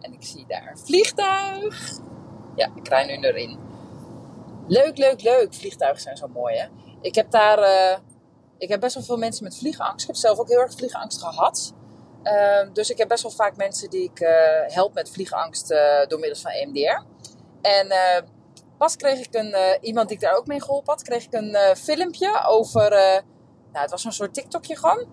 En 0.00 0.12
ik 0.12 0.22
zie 0.22 0.44
daar 0.48 0.70
een 0.70 0.78
vliegtuig. 0.78 1.98
Ja, 2.56 2.70
ik 2.74 2.88
rij 2.88 3.06
nu 3.06 3.28
erin. 3.28 3.58
Leuk, 4.66 4.96
leuk, 4.96 5.22
leuk. 5.22 5.54
Vliegtuigen 5.54 6.02
zijn 6.02 6.16
zo 6.16 6.28
mooi, 6.28 6.56
hè? 6.56 6.66
Ik 7.00 7.14
heb 7.14 7.30
daar... 7.30 7.58
Uh, 7.58 7.98
ik 8.58 8.68
heb 8.68 8.80
best 8.80 8.94
wel 8.94 9.04
veel 9.04 9.16
mensen 9.16 9.44
met 9.44 9.58
vliegangst. 9.58 10.00
Ik 10.00 10.06
heb 10.06 10.16
zelf 10.16 10.38
ook 10.38 10.48
heel 10.48 10.60
erg 10.60 10.74
vliegangst 10.74 11.22
gehad. 11.22 11.74
Uh, 12.22 12.72
dus 12.72 12.90
ik 12.90 12.98
heb 12.98 13.08
best 13.08 13.22
wel 13.22 13.32
vaak 13.32 13.56
mensen 13.56 13.90
die 13.90 14.02
ik 14.02 14.20
uh, 14.20 14.28
help 14.66 14.94
met 14.94 15.10
vliegangst 15.10 15.68
door 16.08 16.18
middel 16.18 16.40
van 16.40 16.50
EMDR. 16.50 17.02
En 17.62 17.92
pas 18.78 18.96
kreeg 18.96 19.18
ik 19.18 19.34
een, 19.34 19.78
iemand 19.80 20.08
die 20.08 20.16
ik 20.16 20.22
daar 20.22 20.36
ook 20.36 20.46
mee 20.46 20.60
geholpen 20.60 20.92
had, 20.92 21.02
kreeg 21.02 21.24
ik 21.24 21.32
een 21.32 21.76
filmpje 21.76 22.44
over... 22.46 22.90
nou, 23.72 23.82
het 23.84 23.90
was 23.90 24.04
een 24.04 24.12
soort 24.12 24.34
TikTokje 24.34 24.76
gewoon. 24.76 25.06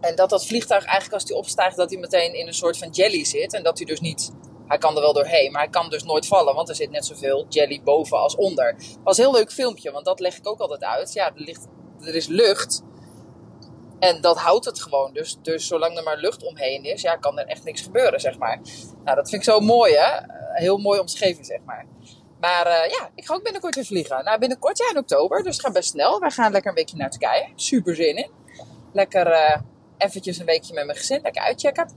En 0.00 0.16
dat 0.16 0.30
dat 0.30 0.46
vliegtuig 0.46 0.84
eigenlijk 0.84 1.14
als 1.14 1.30
hij 1.30 1.38
opstijgt, 1.38 1.76
dat 1.76 1.90
hij 1.90 1.98
meteen 1.98 2.34
in 2.34 2.46
een 2.46 2.54
soort 2.54 2.78
van 2.78 2.90
jelly 2.90 3.24
zit. 3.24 3.54
En 3.54 3.62
dat 3.62 3.78
hij 3.78 3.86
dus 3.86 4.00
niet 4.00 4.32
hij 4.66 4.78
kan 4.80 4.94
er 4.94 5.02
wel 5.02 5.12
doorheen, 5.12 5.52
maar 5.52 5.62
hij 5.62 5.70
kan 5.70 5.90
dus 5.90 6.02
nooit 6.02 6.26
vallen, 6.26 6.54
want 6.54 6.68
er 6.68 6.74
zit 6.74 6.90
net 6.90 7.06
zoveel 7.06 7.46
jelly 7.48 7.82
boven 7.82 8.18
als 8.18 8.36
onder. 8.36 8.66
Het 8.66 8.98
was 9.04 9.18
een 9.18 9.24
heel 9.24 9.32
leuk 9.32 9.52
filmpje, 9.52 9.90
want 9.90 10.04
dat 10.04 10.20
leg 10.20 10.36
ik 10.36 10.48
ook 10.48 10.60
altijd 10.60 10.84
uit. 10.84 11.12
Ja, 11.12 11.26
er, 11.26 11.32
ligt, 11.40 11.66
er 12.00 12.14
is 12.14 12.26
lucht 12.26 12.82
en 13.98 14.20
dat 14.20 14.38
houdt 14.38 14.64
het 14.64 14.82
gewoon. 14.82 15.12
Dus, 15.12 15.38
dus 15.42 15.66
zolang 15.66 15.96
er 15.96 16.02
maar 16.02 16.16
lucht 16.16 16.42
omheen 16.42 16.84
is, 16.84 17.02
ja, 17.02 17.16
kan 17.16 17.38
er 17.38 17.46
echt 17.46 17.64
niks 17.64 17.80
gebeuren, 17.80 18.20
zeg 18.20 18.38
maar. 18.38 18.60
Nou, 19.04 19.16
dat 19.16 19.28
vind 19.28 19.42
ik 19.42 19.52
zo 19.52 19.60
mooi, 19.60 19.94
hè? 19.94 20.20
Heel 20.52 20.78
mooi 20.78 21.00
omschreven, 21.00 21.44
zeg 21.44 21.60
maar. 21.64 21.86
Maar 22.42 22.66
uh, 22.66 22.90
ja, 22.90 23.10
ik 23.14 23.26
ga 23.26 23.34
ook 23.34 23.42
binnenkort 23.42 23.74
weer 23.74 23.84
vliegen. 23.84 24.24
Nou, 24.24 24.38
binnenkort, 24.38 24.78
ja, 24.78 24.90
in 24.90 24.98
oktober, 24.98 25.42
dus 25.42 25.56
het 25.56 25.64
gaat 25.64 25.72
best 25.72 25.88
snel. 25.88 26.20
Wij 26.20 26.30
gaan 26.30 26.52
lekker 26.52 26.70
een 26.70 26.76
weekje 26.76 26.96
naar 26.96 27.10
Turkije. 27.10 27.48
Super 27.54 27.94
zin 27.94 28.16
in. 28.16 28.30
Lekker 28.92 29.26
uh, 29.26 29.56
eventjes 29.98 30.38
een 30.38 30.46
weekje 30.46 30.74
met 30.74 30.84
mijn 30.86 30.98
gezin, 30.98 31.20
lekker 31.22 31.42
uitchecken. 31.42 31.90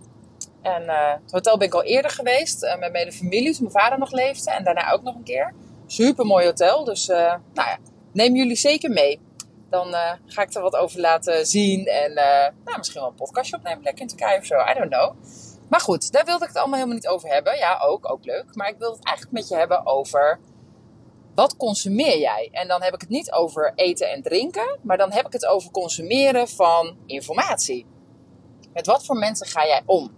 En 0.62 0.84
uh, 0.84 1.14
het 1.24 1.32
hotel 1.32 1.58
ben 1.58 1.68
ik 1.68 1.74
al 1.74 1.84
eerder 1.84 2.12
geweest 2.12 2.76
met 2.80 2.92
mijn 2.92 3.12
familie 3.12 3.54
toen 3.54 3.62
mijn 3.72 3.84
vader 3.84 4.00
nog 4.00 4.12
leefde. 4.12 4.52
En 4.52 4.64
daarna 4.64 4.92
ook 4.92 5.02
nog 5.02 5.16
een 5.16 5.24
keer. 5.24 5.54
Super 5.86 6.26
mooi 6.26 6.46
hotel. 6.46 6.84
Dus 6.84 7.08
nou 7.08 7.40
ja, 7.54 7.78
neem 8.14 8.36
jullie 8.36 8.56
zeker 8.56 8.90
mee. 8.90 9.20
Dan 9.70 9.96
ga 10.26 10.42
ik 10.42 10.54
er 10.54 10.62
wat 10.62 10.76
over 10.76 11.00
laten 11.00 11.46
zien. 11.46 11.86
En 11.86 12.14
nou, 12.14 12.78
misschien 12.78 13.00
wel 13.00 13.10
een 13.10 13.16
podcastje 13.16 13.56
opnemen. 13.56 13.84
Lekker 13.84 14.02
in 14.02 14.08
Turkije 14.08 14.38
of 14.38 14.46
zo. 14.46 14.56
I 14.56 14.74
don't 14.74 14.90
know. 14.90 15.16
Maar 15.70 15.80
goed, 15.80 16.12
daar 16.12 16.26
wilde 16.26 16.44
ik 16.44 16.50
het 16.50 16.58
allemaal 16.58 16.80
helemaal 16.80 16.98
niet 16.98 17.08
over 17.08 17.30
hebben. 17.30 17.58
Ja, 17.58 17.80
ook, 17.80 18.12
ook 18.12 18.26
leuk. 18.26 18.56
Maar 18.56 18.70
ik 18.70 18.78
wil 18.78 18.92
het 18.92 19.04
eigenlijk 19.04 19.38
met 19.38 19.48
je 19.48 19.56
hebben 19.56 19.86
over 19.86 20.40
wat 21.36 21.58
consumeer 21.58 22.18
jij? 22.20 22.50
En 22.52 22.68
dan 22.68 22.82
heb 22.82 22.94
ik 22.94 23.02
het 23.02 23.10
niet 23.10 23.32
over 23.32 23.72
eten 23.76 24.12
en 24.12 24.22
drinken, 24.22 24.80
maar 24.82 24.98
dan 24.98 25.12
heb 25.12 25.26
ik 25.26 25.34
het 25.34 25.46
over 25.46 25.72
consumeren 25.72 26.48
van 26.48 26.98
informatie. 27.06 27.86
Met 28.74 28.86
wat 28.86 29.06
voor 29.06 29.18
mensen 29.18 29.48
ga 29.48 29.66
jij 29.66 29.82
om? 29.86 30.18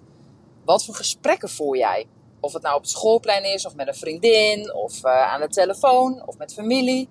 Wat 0.66 0.86
voor 0.86 0.96
gesprekken 0.96 1.50
voer 1.50 1.78
jij? 1.78 2.08
Of 2.40 2.54
het 2.54 2.62
nou 2.62 2.76
op 2.76 2.82
het 2.82 2.90
schoolplein 2.90 3.44
is, 3.44 3.66
of 3.66 3.76
met 3.76 3.88
een 3.88 3.96
vriendin, 3.96 4.74
of 4.74 5.06
uh, 5.06 5.34
aan 5.34 5.42
de 5.42 5.48
telefoon, 5.48 6.28
of 6.28 6.38
met 6.38 6.54
familie. 6.54 7.10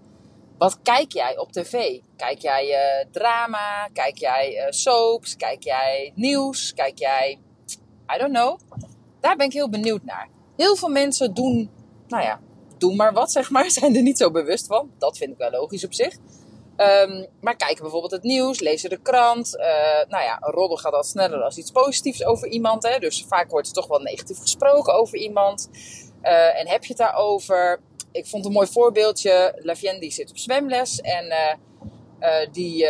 Wat 0.59 0.83
kijk 0.83 1.12
jij 1.12 1.38
op 1.38 1.53
tv? 1.53 2.00
Kijk 2.17 2.38
jij 2.38 2.67
uh, 2.69 3.11
drama? 3.11 3.88
Kijk 3.93 4.19
jij 4.19 4.56
uh, 4.56 4.71
soaps? 4.71 5.37
Kijk 5.37 5.62
jij 5.62 6.12
nieuws? 6.15 6.75
Kijk 6.75 6.99
jij, 6.99 7.38
I 8.14 8.19
don't 8.19 8.32
know. 8.32 8.58
Daar 9.20 9.37
ben 9.37 9.47
ik 9.47 9.53
heel 9.53 9.70
benieuwd 9.70 10.05
naar. 10.05 10.29
Heel 10.56 10.76
veel 10.76 10.88
mensen 10.88 11.35
doen, 11.35 11.70
nou 12.08 12.23
ja, 12.23 12.41
doen 12.79 12.97
maar 12.97 13.12
wat 13.12 13.32
zeg 13.32 13.50
maar. 13.50 13.70
Zijn 13.81 13.97
er 13.97 14.03
niet 14.03 14.19
zo 14.19 14.31
bewust 14.31 14.67
van. 14.67 14.91
Dat 14.99 15.19
vind 15.19 15.31
ik 15.31 15.38
wel 15.38 15.50
logisch 15.50 15.85
op 15.85 15.94
zich. 15.94 16.17
Um, 16.76 17.26
maar 17.41 17.56
kijken 17.56 17.82
bijvoorbeeld 17.82 18.12
het 18.12 18.23
nieuws, 18.23 18.61
lezen 18.61 18.91
de 18.91 19.00
krant. 19.03 19.56
Uh, 19.56 19.64
nou 20.08 20.25
ja, 20.25 20.38
een 20.41 20.53
roddel 20.53 20.76
gaat 20.76 20.93
al 20.93 21.03
sneller 21.03 21.43
als 21.43 21.56
iets 21.56 21.70
positiefs 21.70 22.25
over 22.25 22.49
iemand. 22.49 22.88
Hè? 22.88 22.99
Dus 22.99 23.25
vaak 23.29 23.50
wordt 23.50 23.67
er 23.67 23.73
toch 23.73 23.87
wel 23.87 24.00
negatief 24.00 24.38
gesproken 24.38 24.94
over 24.94 25.19
iemand. 25.19 25.69
Uh, 26.23 26.61
en 26.61 26.69
heb 26.69 26.82
je 26.82 26.88
het 26.88 26.97
daarover? 26.97 27.81
Ik 28.12 28.26
vond 28.26 28.44
een 28.44 28.52
mooi 28.52 28.67
voorbeeldje. 28.67 29.59
Lavien 29.62 30.00
die 30.00 30.11
zit 30.11 30.31
op 30.31 30.38
zwemles. 30.38 31.00
En 31.00 31.26
uh, 31.26 31.55
die 32.52 32.87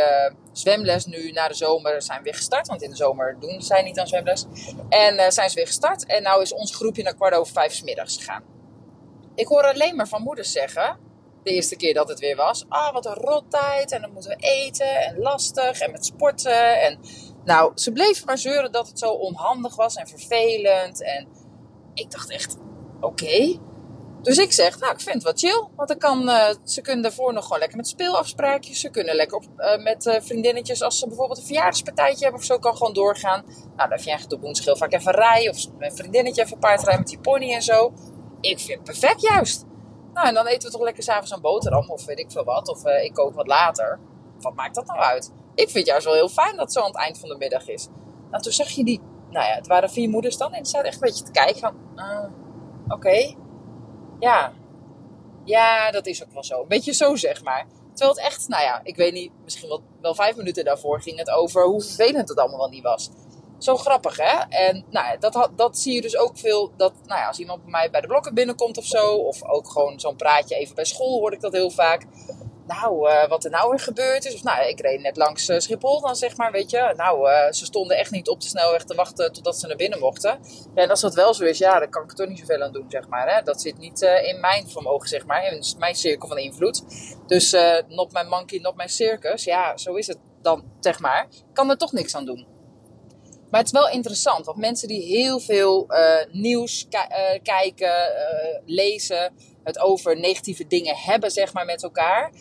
zwemles 0.52 1.06
nu 1.06 1.30
na 1.30 1.48
de 1.48 1.54
zomer 1.54 2.02
zijn 2.02 2.22
weer 2.22 2.34
gestart. 2.34 2.66
Want 2.66 2.82
in 2.82 2.90
de 2.90 2.96
zomer 2.96 3.36
doen 3.40 3.62
zij 3.62 3.82
niet 3.82 3.98
aan 3.98 4.06
zwemles. 4.06 4.46
En 4.88 5.32
zijn 5.32 5.48
ze 5.48 5.56
weer 5.56 5.66
gestart. 5.66 6.06
En 6.06 6.22
nou 6.22 6.42
is 6.42 6.52
ons 6.52 6.74
groepje 6.74 7.02
naar 7.02 7.14
kwart 7.14 7.34
over 7.34 7.52
vijf 7.52 7.72
s 7.72 7.82
middags 7.82 8.16
gegaan. 8.16 8.44
Ik 9.34 9.46
hoor 9.46 9.62
alleen 9.62 9.96
maar 9.96 10.08
van 10.08 10.22
moeders 10.22 10.52
zeggen 10.52 10.98
de 11.46 11.52
eerste 11.52 11.76
keer 11.76 11.94
dat 11.94 12.08
het 12.08 12.18
weer 12.18 12.36
was. 12.36 12.64
Ah, 12.68 12.86
oh, 12.86 12.92
wat 12.92 13.06
een 13.06 13.14
rottijd. 13.14 13.92
En 13.92 14.00
dan 14.00 14.12
moeten 14.12 14.30
we 14.30 14.36
eten. 14.46 15.00
En 15.00 15.18
lastig. 15.18 15.80
En 15.80 15.90
met 15.90 16.04
sporten. 16.04 16.80
En 16.80 16.98
nou, 17.44 17.72
ze 17.74 17.92
bleven 17.92 18.26
maar 18.26 18.38
zeuren 18.38 18.72
dat 18.72 18.88
het 18.88 18.98
zo 18.98 19.10
onhandig 19.10 19.76
was 19.76 19.94
en 19.94 20.08
vervelend. 20.08 21.02
En 21.02 21.28
ik 21.94 22.10
dacht 22.10 22.30
echt, 22.30 22.56
oké. 23.00 23.58
Dus 24.22 24.38
ik 24.38 24.52
zeg, 24.52 24.78
nou, 24.80 24.92
ik 24.92 25.00
vind 25.00 25.14
het 25.14 25.22
wat 25.22 25.38
chill. 25.38 25.68
Want 25.76 25.88
dan 25.88 25.98
kan, 25.98 26.28
uh, 26.28 26.48
ze 26.64 26.80
kunnen 26.80 27.02
daarvoor 27.02 27.32
nog 27.32 27.42
gewoon 27.42 27.58
lekker 27.58 27.76
met 27.76 27.88
speelafspraakjes. 27.88 28.80
Ze 28.80 28.90
kunnen 28.90 29.14
lekker 29.14 29.36
op, 29.36 29.44
uh, 29.56 29.82
met 29.82 30.06
uh, 30.06 30.14
vriendinnetjes, 30.20 30.82
als 30.82 30.98
ze 30.98 31.06
bijvoorbeeld 31.06 31.38
een 31.38 31.44
verjaardagspartijtje 31.44 32.22
hebben 32.22 32.40
of 32.40 32.46
zo, 32.46 32.58
kan 32.58 32.76
gewoon 32.76 32.92
doorgaan. 32.92 33.44
Nou, 33.76 33.88
dan 33.88 33.98
vind 33.98 34.20
je 34.20 34.34
op 34.34 34.40
woensdag 34.40 34.78
vaak 34.78 34.92
even 34.92 35.12
rijden. 35.12 35.50
Of 35.50 35.66
een 35.78 35.96
vriendinnetje 35.96 36.42
even 36.42 36.58
paardrijden 36.58 37.00
met 37.00 37.08
die 37.08 37.18
pony 37.18 37.52
en 37.52 37.62
zo. 37.62 37.92
Ik 38.40 38.58
vind 38.58 38.78
het 38.78 38.82
perfect 38.82 39.20
juist. 39.20 39.64
Nou, 40.14 40.28
en 40.28 40.34
dan 40.34 40.46
eten 40.46 40.68
we 40.68 40.74
toch 40.76 40.84
lekker 40.84 41.02
s'avonds 41.02 41.30
een 41.30 41.40
boterham 41.40 41.90
of 41.90 42.04
weet 42.04 42.18
ik 42.18 42.30
veel 42.30 42.44
wat. 42.44 42.68
Of 42.68 42.86
ik 42.86 43.14
kook 43.14 43.34
wat 43.34 43.46
later. 43.46 43.98
Wat 44.40 44.54
maakt 44.54 44.74
dat 44.74 44.86
nou 44.86 44.98
uit? 44.98 45.32
Ik 45.54 45.70
vind 45.70 45.86
juist 45.86 46.04
wel 46.04 46.14
heel 46.14 46.28
fijn 46.28 46.56
dat 46.56 46.72
zo 46.72 46.80
aan 46.80 46.86
het 46.86 46.96
eind 46.96 47.18
van 47.18 47.28
de 47.28 47.36
middag 47.36 47.68
is. 47.68 47.88
Nou, 48.30 48.42
toen 48.42 48.52
zag 48.52 48.68
je 48.68 48.84
die... 48.84 49.00
Nou 49.30 49.46
ja, 49.46 49.54
het 49.54 49.66
waren 49.66 49.90
vier 49.90 50.08
moeders 50.08 50.36
dan. 50.36 50.52
En 50.52 50.62
die 50.62 50.70
zaten 50.70 50.86
echt 50.86 50.94
een 50.94 51.08
beetje 51.08 51.24
te 51.24 51.30
kijken 51.30 51.58
van... 51.58 51.74
Oké. 52.88 53.34
Ja. 54.20 54.52
Ja, 55.44 55.90
dat 55.90 56.06
is 56.06 56.24
ook 56.24 56.32
wel 56.32 56.44
zo. 56.44 56.60
Een 56.60 56.68
beetje 56.68 56.92
zo, 56.92 57.16
zeg 57.16 57.42
maar. 57.42 57.66
Terwijl 57.88 58.16
het 58.16 58.24
echt, 58.24 58.48
nou 58.48 58.62
ja, 58.62 58.80
ik 58.82 58.96
weet 58.96 59.12
niet, 59.12 59.32
misschien 59.44 59.68
wel, 59.68 59.82
wel 60.00 60.14
vijf 60.14 60.36
minuten 60.36 60.64
daarvoor 60.64 61.02
ging 61.02 61.18
het 61.18 61.30
over 61.30 61.64
hoe 61.64 61.82
vervelend 61.82 62.28
het 62.28 62.38
allemaal 62.38 62.58
wel 62.58 62.68
niet 62.68 62.82
was. 62.82 63.10
Zo 63.58 63.76
grappig, 63.76 64.16
hè? 64.16 64.42
En 64.48 64.84
nou, 64.90 65.18
dat, 65.18 65.50
dat 65.56 65.78
zie 65.78 65.94
je 65.94 66.00
dus 66.00 66.16
ook 66.16 66.38
veel. 66.38 66.72
Dat, 66.76 66.92
nou 67.04 67.20
ja, 67.20 67.26
als 67.26 67.38
iemand 67.38 67.62
bij 67.62 67.70
mij 67.70 67.90
bij 67.90 68.00
de 68.00 68.06
blokken 68.06 68.34
binnenkomt 68.34 68.78
of 68.78 68.84
zo. 68.84 69.14
Of 69.14 69.44
ook 69.44 69.70
gewoon 69.70 70.00
zo'n 70.00 70.16
praatje 70.16 70.56
even 70.56 70.74
bij 70.74 70.84
school 70.84 71.18
hoor 71.18 71.32
ik 71.32 71.40
dat 71.40 71.52
heel 71.52 71.70
vaak. 71.70 72.06
Nou, 72.66 73.10
uh, 73.10 73.28
wat 73.28 73.44
er 73.44 73.50
nou 73.50 73.70
weer 73.70 73.80
gebeurd 73.80 74.24
is. 74.24 74.34
Of 74.34 74.42
nou, 74.42 74.68
ik 74.68 74.80
reed 74.80 75.00
net 75.00 75.16
langs 75.16 75.48
uh, 75.48 75.58
Schiphol 75.58 76.00
dan 76.00 76.16
zeg 76.16 76.36
maar, 76.36 76.52
weet 76.52 76.70
je. 76.70 76.92
Nou, 76.96 77.30
uh, 77.30 77.52
ze 77.52 77.64
stonden 77.64 77.96
echt 77.96 78.10
niet 78.10 78.28
op 78.28 78.40
de 78.40 78.46
snelweg 78.46 78.84
te 78.84 78.94
wachten 78.94 79.32
totdat 79.32 79.58
ze 79.58 79.66
naar 79.66 79.76
binnen 79.76 79.98
mochten. 79.98 80.38
Ja, 80.74 80.82
en 80.82 80.90
als 80.90 81.00
dat 81.00 81.14
wel 81.14 81.34
zo 81.34 81.44
is, 81.44 81.58
ja, 81.58 81.78
dan 81.78 81.90
kan 81.90 82.02
ik 82.02 82.10
er 82.10 82.16
toch 82.16 82.28
niet 82.28 82.38
zoveel 82.38 82.62
aan 82.62 82.72
doen, 82.72 82.86
zeg 82.88 83.08
maar. 83.08 83.34
Hè? 83.34 83.42
Dat 83.42 83.60
zit 83.60 83.78
niet 83.78 84.00
in 84.02 84.40
mijn 84.40 84.68
vermogen, 84.68 85.08
zeg 85.08 85.26
maar. 85.26 85.52
In 85.52 85.62
mijn 85.78 85.94
cirkel 85.94 86.28
van 86.28 86.38
invloed. 86.38 86.82
Dus 87.26 87.56
not 87.88 88.12
mijn 88.12 88.28
monkey, 88.28 88.58
not 88.58 88.76
mijn 88.76 88.88
circus. 88.88 89.44
Ja, 89.44 89.76
zo 89.76 89.94
is 89.94 90.06
het 90.06 90.18
dan, 90.42 90.64
zeg 90.80 90.98
maar. 90.98 91.26
Ik 91.30 91.54
kan 91.54 91.70
er 91.70 91.76
toch 91.76 91.92
niks 91.92 92.14
aan 92.14 92.24
doen. 92.24 92.46
Maar 93.50 93.60
het 93.60 93.72
is 93.72 93.80
wel 93.80 93.88
interessant, 93.88 94.46
want 94.46 94.58
mensen 94.58 94.88
die 94.88 95.02
heel 95.02 95.40
veel 95.40 95.86
nieuws 96.30 96.86
ki 96.88 96.98
kijken, 97.42 97.94
lezen, 98.64 99.34
het 99.64 99.78
over 99.78 100.20
negatieve 100.20 100.66
dingen 100.66 100.96
hebben, 100.96 101.30
zeg 101.30 101.52
maar, 101.52 101.64
met 101.64 101.82
elkaar, 101.82 102.32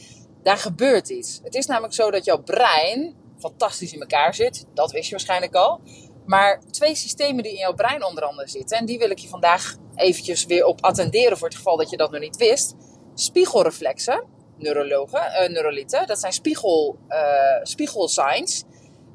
daar 0.46 0.58
gebeurt 0.58 1.10
iets. 1.10 1.40
Het 1.44 1.56
is 1.56 1.66
namelijk 1.66 1.94
zo 1.94 2.12
dat 2.12 2.26
jouw 2.26 2.42
brein 2.42 3.16
fantastisch 3.40 3.94
in 3.94 4.00
elkaar 4.00 4.36
zit. 4.36 4.66
Dat 4.74 4.92
wist 4.92 5.06
je 5.06 5.12
waarschijnlijk 5.12 5.56
al. 5.56 5.82
Maar 6.26 6.62
twee 6.72 6.96
systemen 6.96 7.44
die 7.44 7.52
in 7.52 7.58
jouw 7.58 7.74
brein 7.74 8.06
onder 8.06 8.24
andere 8.24 8.48
zitten, 8.50 8.78
en 8.78 8.86
die 8.86 8.98
wil 8.98 9.10
ik 9.10 9.18
je 9.18 9.28
vandaag 9.28 9.76
eventjes 9.96 10.46
weer 10.46 10.66
op 10.66 10.84
attenderen 10.84 11.38
voor 11.38 11.48
het 11.48 11.58
geval 11.58 11.78
dat 11.78 11.90
je 11.90 11.98
dat 11.98 12.12
nog 12.12 12.22
niet 12.22 12.38
wist. 12.38 12.76
Spiegelreflexen, 13.14 14.24
neurologen, 14.58 15.20
uh, 15.20 15.50
neurolieten, 15.50 16.08
dat 16.08 16.20
zijn 16.20 16.34
spiegel, 16.34 16.98
uh, 17.10 17.18
spiegelsigns. 17.64 18.64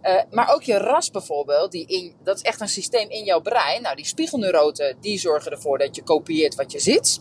Uh, 0.02 0.20
maar 0.30 0.54
ook 0.54 0.62
je 0.62 0.78
ras 0.78 1.10
bijvoorbeeld, 1.10 1.72
die 1.72 1.86
in, 1.86 2.16
dat 2.22 2.36
is 2.36 2.42
echt 2.42 2.60
een 2.60 2.68
systeem 2.68 3.10
in 3.10 3.24
jouw 3.24 3.40
brein. 3.40 3.82
Nou, 3.82 3.96
die 3.96 4.06
spiegelneuroten, 4.06 4.96
die 5.00 5.18
zorgen 5.18 5.50
ervoor 5.50 5.78
dat 5.78 5.96
je 5.96 6.02
kopieert 6.02 6.54
wat 6.54 6.72
je 6.72 6.80
ziet. 6.80 7.20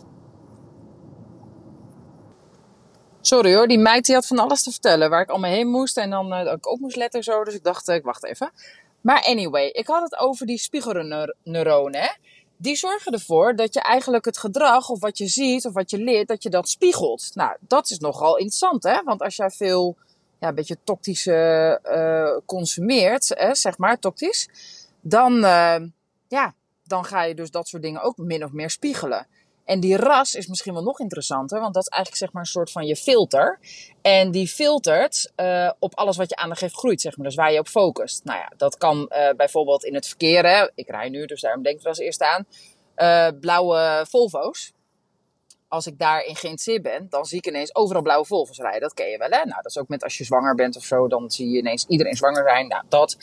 Sorry 3.22 3.54
hoor, 3.54 3.68
die 3.68 3.78
meid 3.78 4.04
die 4.04 4.14
had 4.14 4.26
van 4.26 4.38
alles 4.38 4.62
te 4.62 4.70
vertellen 4.70 5.10
waar 5.10 5.22
ik 5.22 5.28
allemaal 5.28 5.50
heen 5.50 5.68
moest 5.68 5.96
en 5.96 6.10
dan 6.10 6.32
uh, 6.32 6.52
ik 6.52 6.66
op 6.66 6.80
moest 6.80 6.96
letten 6.96 7.22
zo. 7.22 7.44
Dus 7.44 7.54
ik 7.54 7.64
dacht, 7.64 7.88
ik 7.88 8.04
wacht 8.04 8.24
even. 8.24 8.50
Maar 9.00 9.22
anyway, 9.22 9.66
ik 9.66 9.86
had 9.86 10.02
het 10.02 10.18
over 10.18 10.46
die 10.46 10.58
spiegelneuronen. 10.58 12.18
Die 12.56 12.76
zorgen 12.76 13.12
ervoor 13.12 13.56
dat 13.56 13.74
je 13.74 13.80
eigenlijk 13.80 14.24
het 14.24 14.38
gedrag 14.38 14.88
of 14.88 15.00
wat 15.00 15.18
je 15.18 15.26
ziet 15.26 15.66
of 15.66 15.72
wat 15.72 15.90
je 15.90 15.98
leert, 15.98 16.28
dat 16.28 16.42
je 16.42 16.50
dat 16.50 16.68
spiegelt. 16.68 17.30
Nou, 17.34 17.56
dat 17.60 17.90
is 17.90 17.98
nogal 17.98 18.36
interessant 18.36 18.82
hè. 18.82 19.02
Want 19.04 19.22
als 19.22 19.36
jij 19.36 19.50
veel, 19.50 19.96
ja, 20.38 20.48
een 20.48 20.54
beetje 20.54 20.76
toxisch 20.84 21.26
uh, 21.26 22.36
consumeert, 22.46 23.28
hè, 23.28 23.54
zeg 23.54 23.78
maar, 23.78 23.98
toxisch. 23.98 24.48
Dan, 25.00 25.40
ja, 26.28 26.54
dan 26.84 27.04
ga 27.04 27.22
je 27.22 27.34
dus 27.34 27.50
dat 27.50 27.68
soort 27.68 27.82
dingen 27.82 28.02
ook 28.02 28.16
min 28.16 28.44
of 28.44 28.52
meer 28.52 28.70
spiegelen. 28.70 29.26
En 29.70 29.80
die 29.80 29.96
ras 29.96 30.34
is 30.34 30.46
misschien 30.46 30.72
wel 30.72 30.82
nog 30.82 31.00
interessanter, 31.00 31.60
want 31.60 31.74
dat 31.74 31.82
is 31.82 31.88
eigenlijk 31.88 32.22
zeg 32.22 32.32
maar 32.32 32.42
een 32.42 32.48
soort 32.48 32.70
van 32.70 32.86
je 32.86 32.96
filter. 32.96 33.58
En 34.02 34.30
die 34.30 34.48
filtert 34.48 35.32
uh, 35.36 35.70
op 35.78 35.94
alles 35.94 36.16
wat 36.16 36.28
je 36.28 36.36
aandacht 36.36 36.60
heeft 36.60 36.76
groeit, 36.76 37.00
zeg 37.00 37.16
maar. 37.16 37.26
Dus 37.26 37.34
waar 37.34 37.52
je 37.52 37.58
op 37.58 37.68
focust. 37.68 38.24
Nou 38.24 38.38
ja, 38.38 38.52
dat 38.56 38.76
kan 38.78 38.96
uh, 39.12 39.30
bijvoorbeeld 39.36 39.84
in 39.84 39.94
het 39.94 40.06
verkeer. 40.06 40.46
Hè. 40.46 40.68
Ik 40.74 40.88
rij 40.88 41.08
nu, 41.08 41.26
dus 41.26 41.40
daarom 41.40 41.62
denk 41.62 41.76
ik 41.76 41.82
er 41.82 41.88
als 41.88 41.98
eerste 41.98 42.26
aan. 42.26 42.46
Uh, 42.96 43.40
blauwe 43.40 44.06
Volvo's. 44.08 44.72
Als 45.68 45.86
ik 45.86 45.98
daarin 45.98 46.36
geïnteresseerd 46.36 46.82
ben, 46.82 47.06
dan 47.10 47.24
zie 47.24 47.38
ik 47.38 47.46
ineens 47.46 47.74
overal 47.74 48.02
blauwe 48.02 48.26
Volvo's 48.26 48.58
rijden. 48.58 48.80
Dat 48.80 48.94
ken 48.94 49.08
je 49.08 49.18
wel, 49.18 49.30
hè? 49.30 49.44
Nou, 49.44 49.62
dat 49.62 49.66
is 49.66 49.78
ook 49.78 49.88
met 49.88 50.02
als 50.02 50.18
je 50.18 50.24
zwanger 50.24 50.54
bent 50.54 50.76
of 50.76 50.84
zo, 50.84 51.08
dan 51.08 51.30
zie 51.30 51.48
je 51.48 51.58
ineens 51.58 51.84
iedereen 51.88 52.16
zwanger 52.16 52.42
zijn. 52.48 52.68
Nou, 52.68 52.84
dat, 52.88 53.16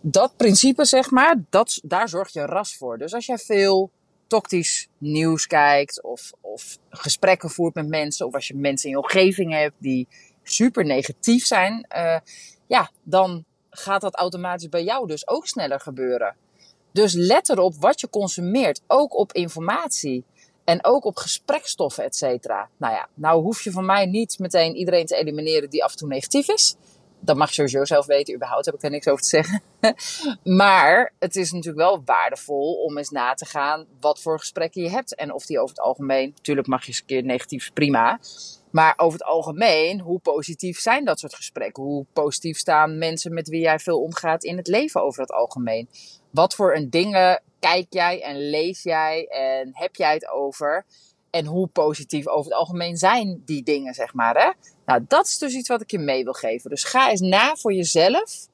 dat 0.00 0.36
principe, 0.36 0.84
zeg 0.84 1.10
maar, 1.10 1.36
dat, 1.50 1.80
daar 1.82 2.08
zorgt 2.08 2.32
je 2.32 2.46
ras 2.46 2.76
voor. 2.76 2.98
Dus 2.98 3.14
als 3.14 3.26
jij 3.26 3.38
veel 3.38 3.90
toxisch 4.26 4.88
nieuws 4.98 5.46
kijkt 5.46 6.02
of, 6.02 6.32
of 6.40 6.78
gesprekken 6.90 7.50
voert 7.50 7.74
met 7.74 7.88
mensen 7.88 8.26
of 8.26 8.34
als 8.34 8.48
je 8.48 8.54
mensen 8.54 8.88
in 8.88 8.96
je 8.96 9.02
omgeving 9.02 9.52
hebt 9.52 9.74
die 9.78 10.08
super 10.42 10.84
negatief 10.84 11.46
zijn, 11.46 11.86
uh, 11.96 12.18
ja, 12.66 12.90
dan 13.02 13.44
gaat 13.70 14.00
dat 14.00 14.14
automatisch 14.14 14.68
bij 14.68 14.84
jou 14.84 15.06
dus 15.06 15.28
ook 15.28 15.46
sneller 15.46 15.80
gebeuren. 15.80 16.36
Dus 16.92 17.12
let 17.12 17.48
erop 17.48 17.74
wat 17.74 18.00
je 18.00 18.08
consumeert, 18.08 18.80
ook 18.86 19.18
op 19.18 19.32
informatie 19.32 20.24
en 20.64 20.84
ook 20.84 21.04
op 21.04 21.16
gesprekstoffen, 21.16 22.04
et 22.04 22.16
cetera. 22.16 22.68
Nou 22.76 22.94
ja, 22.94 23.08
nou 23.14 23.42
hoef 23.42 23.62
je 23.62 23.70
van 23.70 23.84
mij 23.84 24.06
niet 24.06 24.38
meteen 24.38 24.74
iedereen 24.74 25.06
te 25.06 25.16
elimineren 25.16 25.70
die 25.70 25.84
af 25.84 25.90
en 25.92 25.96
toe 25.96 26.08
negatief 26.08 26.48
is 26.48 26.76
dat 27.26 27.36
mag 27.36 27.48
je 27.48 27.54
sowieso 27.54 27.84
zelf 27.84 28.06
weten. 28.06 28.34
Überhaupt 28.34 28.64
heb 28.64 28.74
ik 28.74 28.80
daar 28.80 28.90
niks 28.90 29.08
over 29.08 29.22
te 29.22 29.28
zeggen. 29.28 29.62
maar 30.58 31.12
het 31.18 31.36
is 31.36 31.52
natuurlijk 31.52 31.88
wel 31.88 32.02
waardevol 32.04 32.74
om 32.74 32.98
eens 32.98 33.10
na 33.10 33.34
te 33.34 33.44
gaan 33.44 33.86
wat 34.00 34.20
voor 34.20 34.38
gesprekken 34.38 34.82
je 34.82 34.90
hebt. 34.90 35.14
En 35.14 35.32
of 35.32 35.46
die 35.46 35.58
over 35.58 35.76
het 35.76 35.84
algemeen, 35.84 36.32
natuurlijk 36.36 36.66
mag 36.66 36.82
je 36.82 36.88
eens 36.88 37.00
een 37.00 37.06
keer 37.06 37.22
negatief, 37.22 37.72
prima. 37.72 38.20
Maar 38.70 38.94
over 38.96 39.18
het 39.18 39.28
algemeen, 39.28 40.00
hoe 40.00 40.18
positief 40.18 40.78
zijn 40.78 41.04
dat 41.04 41.18
soort 41.18 41.34
gesprekken? 41.34 41.82
Hoe 41.82 42.06
positief 42.12 42.58
staan 42.58 42.98
mensen 42.98 43.34
met 43.34 43.48
wie 43.48 43.60
jij 43.60 43.78
veel 43.78 44.00
omgaat 44.00 44.44
in 44.44 44.56
het 44.56 44.66
leven 44.66 45.02
over 45.02 45.20
het 45.20 45.32
algemeen? 45.32 45.88
Wat 46.30 46.54
voor 46.54 46.74
een 46.74 46.90
dingen 46.90 47.42
kijk 47.58 47.86
jij 47.90 48.22
en 48.22 48.50
lees 48.50 48.82
jij 48.82 49.26
en 49.26 49.70
heb 49.72 49.94
jij 49.94 50.14
het 50.14 50.28
over? 50.28 50.84
En 51.36 51.46
hoe 51.46 51.66
positief 51.66 52.26
over 52.26 52.50
het 52.50 52.60
algemeen 52.60 52.96
zijn 52.96 53.42
die 53.44 53.62
dingen, 53.62 53.94
zeg 53.94 54.14
maar. 54.14 54.36
Hè? 54.36 54.50
Nou, 54.86 55.04
dat 55.08 55.26
is 55.26 55.38
dus 55.38 55.54
iets 55.54 55.68
wat 55.68 55.80
ik 55.80 55.90
je 55.90 55.98
mee 55.98 56.24
wil 56.24 56.32
geven. 56.32 56.70
Dus 56.70 56.84
ga 56.84 57.10
eens 57.10 57.20
na 57.20 57.56
voor 57.56 57.72
jezelf 57.72 58.48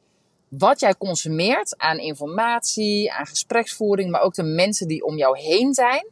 wat 0.49 0.81
jij 0.81 0.95
consumeert 0.95 1.79
aan 1.79 1.99
informatie, 1.99 3.13
aan 3.13 3.27
gespreksvoering, 3.27 4.11
maar 4.11 4.21
ook 4.21 4.35
de 4.35 4.43
mensen 4.43 4.89
die 4.89 5.05
om 5.05 5.17
jou 5.17 5.39
heen 5.39 5.75
zijn. 5.75 6.07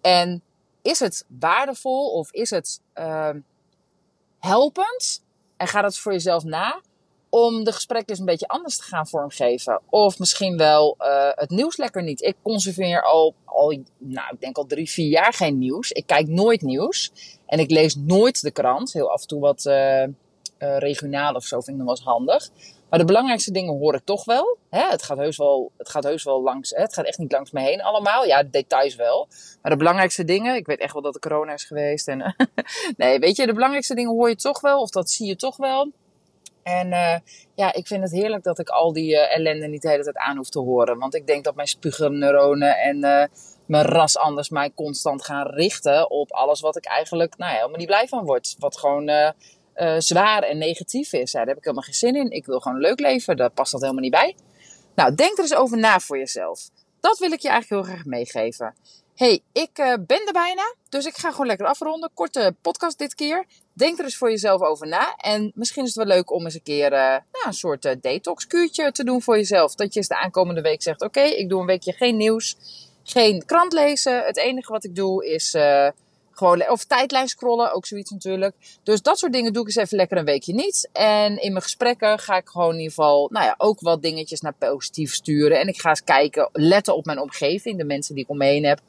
En 0.00 0.42
is 0.82 1.00
het 1.00 1.24
waardevol 1.28 2.10
of 2.10 2.32
is 2.32 2.50
het 2.50 2.80
uh, 2.94 3.30
helpend? 4.38 5.22
En 5.56 5.66
ga 5.66 5.82
dat 5.82 5.98
voor 5.98 6.12
jezelf 6.12 6.44
na 6.44 6.80
om 7.36 7.64
de 7.64 7.72
gesprekken 7.72 8.10
eens 8.10 8.18
een 8.18 8.24
beetje 8.24 8.48
anders 8.48 8.76
te 8.76 8.82
gaan 8.82 9.06
vormgeven. 9.06 9.80
Of 9.90 10.18
misschien 10.18 10.56
wel 10.56 10.96
uh, 10.98 11.28
het 11.34 11.50
nieuws 11.50 11.76
lekker 11.76 12.02
niet. 12.02 12.22
Ik 12.22 12.36
consumeer 12.42 13.02
al, 13.02 13.34
al, 13.44 13.78
nou, 13.98 14.28
ik 14.32 14.40
denk 14.40 14.56
al 14.56 14.66
drie, 14.66 14.90
vier 14.90 15.08
jaar 15.08 15.32
geen 15.32 15.58
nieuws. 15.58 15.90
Ik 15.90 16.06
kijk 16.06 16.28
nooit 16.28 16.62
nieuws. 16.62 17.12
En 17.46 17.58
ik 17.58 17.70
lees 17.70 17.94
nooit 17.94 18.42
de 18.42 18.50
krant. 18.50 18.92
Heel 18.92 19.10
af 19.10 19.20
en 19.20 19.26
toe 19.26 19.40
wat 19.40 19.64
uh, 19.64 20.02
uh, 20.02 20.08
regionaal 20.58 21.34
of 21.34 21.44
zo 21.44 21.60
vind 21.60 21.78
ik 21.78 21.84
nog 21.84 21.86
wel 21.86 21.96
eens 21.96 22.04
handig. 22.04 22.50
Maar 22.90 22.98
de 22.98 23.04
belangrijkste 23.04 23.52
dingen 23.52 23.78
hoor 23.78 23.94
ik 23.94 24.04
toch 24.04 24.24
wel. 24.24 24.56
Hè, 24.70 24.88
het, 24.88 25.02
gaat 25.02 25.18
heus 25.18 25.36
wel 25.36 25.72
het 25.76 25.88
gaat 25.88 26.04
heus 26.04 26.24
wel 26.24 26.42
langs. 26.42 26.70
Hè, 26.70 26.82
het 26.82 26.94
gaat 26.94 27.06
echt 27.06 27.18
niet 27.18 27.32
langs 27.32 27.50
me 27.50 27.60
heen 27.60 27.82
allemaal. 27.82 28.24
Ja, 28.24 28.42
details 28.42 28.94
wel. 28.94 29.28
Maar 29.62 29.70
de 29.70 29.78
belangrijkste 29.78 30.24
dingen. 30.24 30.56
Ik 30.56 30.66
weet 30.66 30.80
echt 30.80 30.92
wel 30.92 31.02
dat 31.02 31.14
er 31.14 31.20
corona 31.20 31.52
is 31.52 31.64
geweest. 31.64 32.08
En, 32.08 32.34
nee, 32.96 33.18
weet 33.18 33.36
je, 33.36 33.46
de 33.46 33.54
belangrijkste 33.54 33.94
dingen 33.94 34.12
hoor 34.12 34.28
je 34.28 34.36
toch 34.36 34.60
wel. 34.60 34.80
Of 34.80 34.90
dat 34.90 35.10
zie 35.10 35.26
je 35.26 35.36
toch 35.36 35.56
wel. 35.56 35.92
En 36.66 36.86
uh, 36.86 37.16
ja, 37.54 37.72
ik 37.72 37.86
vind 37.86 38.02
het 38.02 38.12
heerlijk 38.12 38.44
dat 38.44 38.58
ik 38.58 38.68
al 38.68 38.92
die 38.92 39.12
uh, 39.12 39.34
ellende 39.34 39.66
niet 39.66 39.82
de 39.82 39.88
hele 39.88 40.02
tijd 40.02 40.16
aan 40.16 40.36
hoef 40.36 40.48
te 40.48 40.58
horen. 40.58 40.98
Want 40.98 41.14
ik 41.14 41.26
denk 41.26 41.44
dat 41.44 41.54
mijn 41.54 41.68
spuugerneuronen 41.68 42.78
en 42.78 42.96
uh, 42.96 43.24
mijn 43.66 43.84
ras 43.84 44.16
anders 44.16 44.48
mij 44.48 44.70
constant 44.74 45.24
gaan 45.24 45.46
richten 45.46 46.10
op 46.10 46.32
alles 46.32 46.60
wat 46.60 46.76
ik 46.76 46.84
eigenlijk 46.84 47.36
nou 47.36 47.50
ja, 47.50 47.56
helemaal 47.56 47.78
niet 47.78 47.86
blij 47.86 48.08
van 48.08 48.24
word. 48.24 48.56
Wat 48.58 48.78
gewoon 48.78 49.32
zwaar 49.98 50.42
en 50.42 50.58
negatief 50.58 51.12
is. 51.12 51.32
Daar 51.32 51.46
heb 51.46 51.56
ik 51.56 51.62
helemaal 51.64 51.84
geen 51.84 51.94
zin 51.94 52.14
in. 52.14 52.30
Ik 52.30 52.46
wil 52.46 52.60
gewoon 52.60 52.78
leuk 52.78 53.00
leven. 53.00 53.36
Daar 53.36 53.50
past 53.50 53.72
dat 53.72 53.80
helemaal 53.80 54.02
niet 54.02 54.10
bij. 54.10 54.36
Nou, 54.94 55.14
denk 55.14 55.36
er 55.36 55.42
eens 55.42 55.54
over 55.54 55.78
na 55.78 56.00
voor 56.00 56.18
jezelf. 56.18 56.68
Dat 57.00 57.18
wil 57.18 57.32
ik 57.32 57.40
je 57.40 57.48
eigenlijk 57.48 57.82
heel 57.82 57.94
graag 57.94 58.04
meegeven 58.04 58.74
hey, 59.16 59.40
ik 59.52 59.78
uh, 59.78 59.94
ben 60.06 60.26
er 60.26 60.32
bijna. 60.32 60.74
Dus 60.88 61.04
ik 61.04 61.16
ga 61.16 61.30
gewoon 61.30 61.46
lekker 61.46 61.66
afronden. 61.66 62.10
Korte 62.14 62.54
podcast 62.60 62.98
dit 62.98 63.14
keer. 63.14 63.46
Denk 63.72 63.98
er 63.98 64.04
eens 64.04 64.16
voor 64.16 64.30
jezelf 64.30 64.60
over 64.60 64.86
na. 64.86 65.14
En 65.16 65.52
misschien 65.54 65.82
is 65.82 65.94
het 65.94 66.06
wel 66.06 66.16
leuk 66.16 66.30
om 66.30 66.44
eens 66.44 66.54
een 66.54 66.62
keer 66.62 66.92
uh, 66.92 66.98
nou, 66.98 67.46
een 67.46 67.52
soort 67.52 67.84
uh, 67.84 67.92
detox 68.00 68.46
kuurtje 68.46 68.92
te 68.92 69.04
doen 69.04 69.22
voor 69.22 69.36
jezelf. 69.36 69.74
Dat 69.74 69.92
je 69.92 69.98
eens 69.98 70.08
de 70.08 70.18
aankomende 70.18 70.60
week 70.60 70.82
zegt: 70.82 71.02
Oké, 71.02 71.20
ik 71.20 71.48
doe 71.48 71.60
een 71.60 71.66
weekje 71.66 71.92
geen 71.92 72.16
nieuws, 72.16 72.56
geen 73.02 73.44
krant 73.44 73.72
lezen. 73.72 74.24
Het 74.24 74.36
enige 74.36 74.72
wat 74.72 74.84
ik 74.84 74.94
doe 74.94 75.26
is 75.26 75.54
of 76.70 76.84
tijdlijn 76.84 77.28
scrollen, 77.28 77.72
ook 77.72 77.86
zoiets 77.86 78.10
natuurlijk. 78.10 78.54
Dus 78.82 79.02
dat 79.02 79.18
soort 79.18 79.32
dingen 79.32 79.52
doe 79.52 79.62
ik 79.62 79.68
eens 79.68 79.84
even 79.84 79.96
lekker 79.96 80.16
een 80.16 80.24
weekje 80.24 80.54
niet. 80.54 80.88
En 80.92 81.42
in 81.42 81.50
mijn 81.50 81.62
gesprekken 81.62 82.18
ga 82.18 82.36
ik 82.36 82.48
gewoon 82.48 82.72
in 82.72 82.78
ieder 82.78 82.92
geval, 82.92 83.28
nou 83.32 83.44
ja, 83.44 83.54
ook 83.58 83.80
wat 83.80 84.02
dingetjes 84.02 84.40
naar 84.40 84.54
positief 84.54 85.14
sturen. 85.14 85.60
En 85.60 85.68
ik 85.68 85.80
ga 85.80 85.88
eens 85.88 86.04
kijken, 86.04 86.48
letten 86.52 86.96
op 86.96 87.04
mijn 87.04 87.20
omgeving, 87.20 87.78
de 87.78 87.84
mensen 87.84 88.14
die 88.14 88.24
ik 88.24 88.30
om 88.30 88.38
me 88.38 88.44
heen 88.44 88.64
heb. 88.64 88.80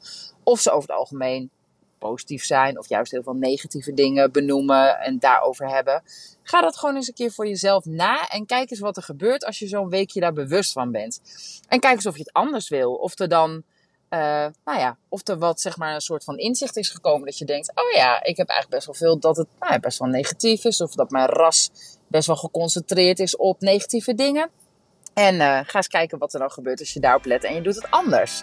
Of 0.42 0.60
ze 0.60 0.70
over 0.70 0.88
het 0.88 0.98
algemeen 0.98 1.50
positief 1.98 2.44
zijn 2.44 2.78
of 2.78 2.88
juist 2.88 3.12
heel 3.12 3.22
veel 3.22 3.34
negatieve 3.34 3.94
dingen 3.94 4.32
benoemen 4.32 4.98
en 4.98 5.18
daarover 5.18 5.68
hebben. 5.68 6.02
Ga 6.42 6.60
dat 6.60 6.76
gewoon 6.76 6.94
eens 6.94 7.08
een 7.08 7.14
keer 7.14 7.32
voor 7.32 7.46
jezelf 7.46 7.84
na 7.84 8.28
en 8.28 8.46
kijk 8.46 8.70
eens 8.70 8.80
wat 8.80 8.96
er 8.96 9.02
gebeurt 9.02 9.44
als 9.44 9.58
je 9.58 9.66
zo'n 9.66 9.88
weekje 9.88 10.20
daar 10.20 10.32
bewust 10.32 10.72
van 10.72 10.90
bent. 10.90 11.20
En 11.68 11.80
kijk 11.80 11.94
eens 11.94 12.06
of 12.06 12.16
je 12.16 12.22
het 12.22 12.32
anders 12.32 12.68
wil. 12.68 12.94
Of 12.94 13.18
er 13.18 13.28
dan 13.28 13.62
uh, 14.10 14.46
nou 14.64 14.78
ja, 14.78 14.96
of 15.08 15.28
er 15.28 15.38
wat 15.38 15.60
zeg 15.60 15.76
maar 15.76 15.94
een 15.94 16.00
soort 16.00 16.24
van 16.24 16.36
inzicht 16.36 16.76
is 16.76 16.88
gekomen 16.88 17.24
dat 17.26 17.38
je 17.38 17.44
denkt, 17.44 17.70
oh 17.74 17.90
ja, 17.94 18.22
ik 18.22 18.36
heb 18.36 18.48
eigenlijk 18.48 18.70
best 18.70 18.86
wel 18.86 18.94
veel 18.94 19.18
dat 19.18 19.36
het 19.36 19.46
nou 19.60 19.72
ja, 19.72 19.78
best 19.78 19.98
wel 19.98 20.08
negatief 20.08 20.64
is. 20.64 20.80
Of 20.80 20.94
dat 20.94 21.10
mijn 21.10 21.26
ras 21.26 21.70
best 22.06 22.26
wel 22.26 22.36
geconcentreerd 22.36 23.18
is 23.18 23.36
op 23.36 23.60
negatieve 23.60 24.14
dingen. 24.14 24.50
En 25.14 25.34
uh, 25.34 25.60
ga 25.64 25.76
eens 25.76 25.88
kijken 25.88 26.18
wat 26.18 26.32
er 26.32 26.40
dan 26.40 26.50
gebeurt 26.50 26.80
als 26.80 26.92
je 26.92 27.00
daarop 27.00 27.24
let 27.24 27.44
en 27.44 27.54
je 27.54 27.60
doet 27.60 27.74
het 27.74 27.90
anders. 27.90 28.42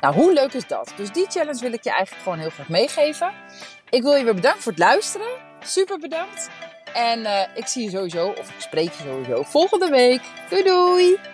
Nou, 0.00 0.14
hoe 0.14 0.32
leuk 0.32 0.52
is 0.52 0.66
dat? 0.66 0.92
Dus 0.96 1.12
die 1.12 1.26
challenge 1.26 1.60
wil 1.60 1.72
ik 1.72 1.84
je 1.84 1.90
eigenlijk 1.90 2.22
gewoon 2.22 2.38
heel 2.38 2.50
graag 2.50 2.68
meegeven. 2.68 3.32
Ik 3.90 4.02
wil 4.02 4.14
je 4.14 4.24
weer 4.24 4.34
bedanken 4.34 4.62
voor 4.62 4.72
het 4.72 4.80
luisteren. 4.80 5.28
Super 5.60 5.98
bedankt. 5.98 6.48
En 6.94 7.20
uh, 7.20 7.40
ik 7.54 7.66
zie 7.66 7.84
je 7.84 7.90
sowieso, 7.90 8.28
of 8.28 8.48
ik 8.50 8.60
spreek 8.60 8.92
je 8.92 9.02
sowieso 9.02 9.42
volgende 9.42 9.90
week. 9.90 10.20
Doei 10.50 10.62
doei! 10.62 11.33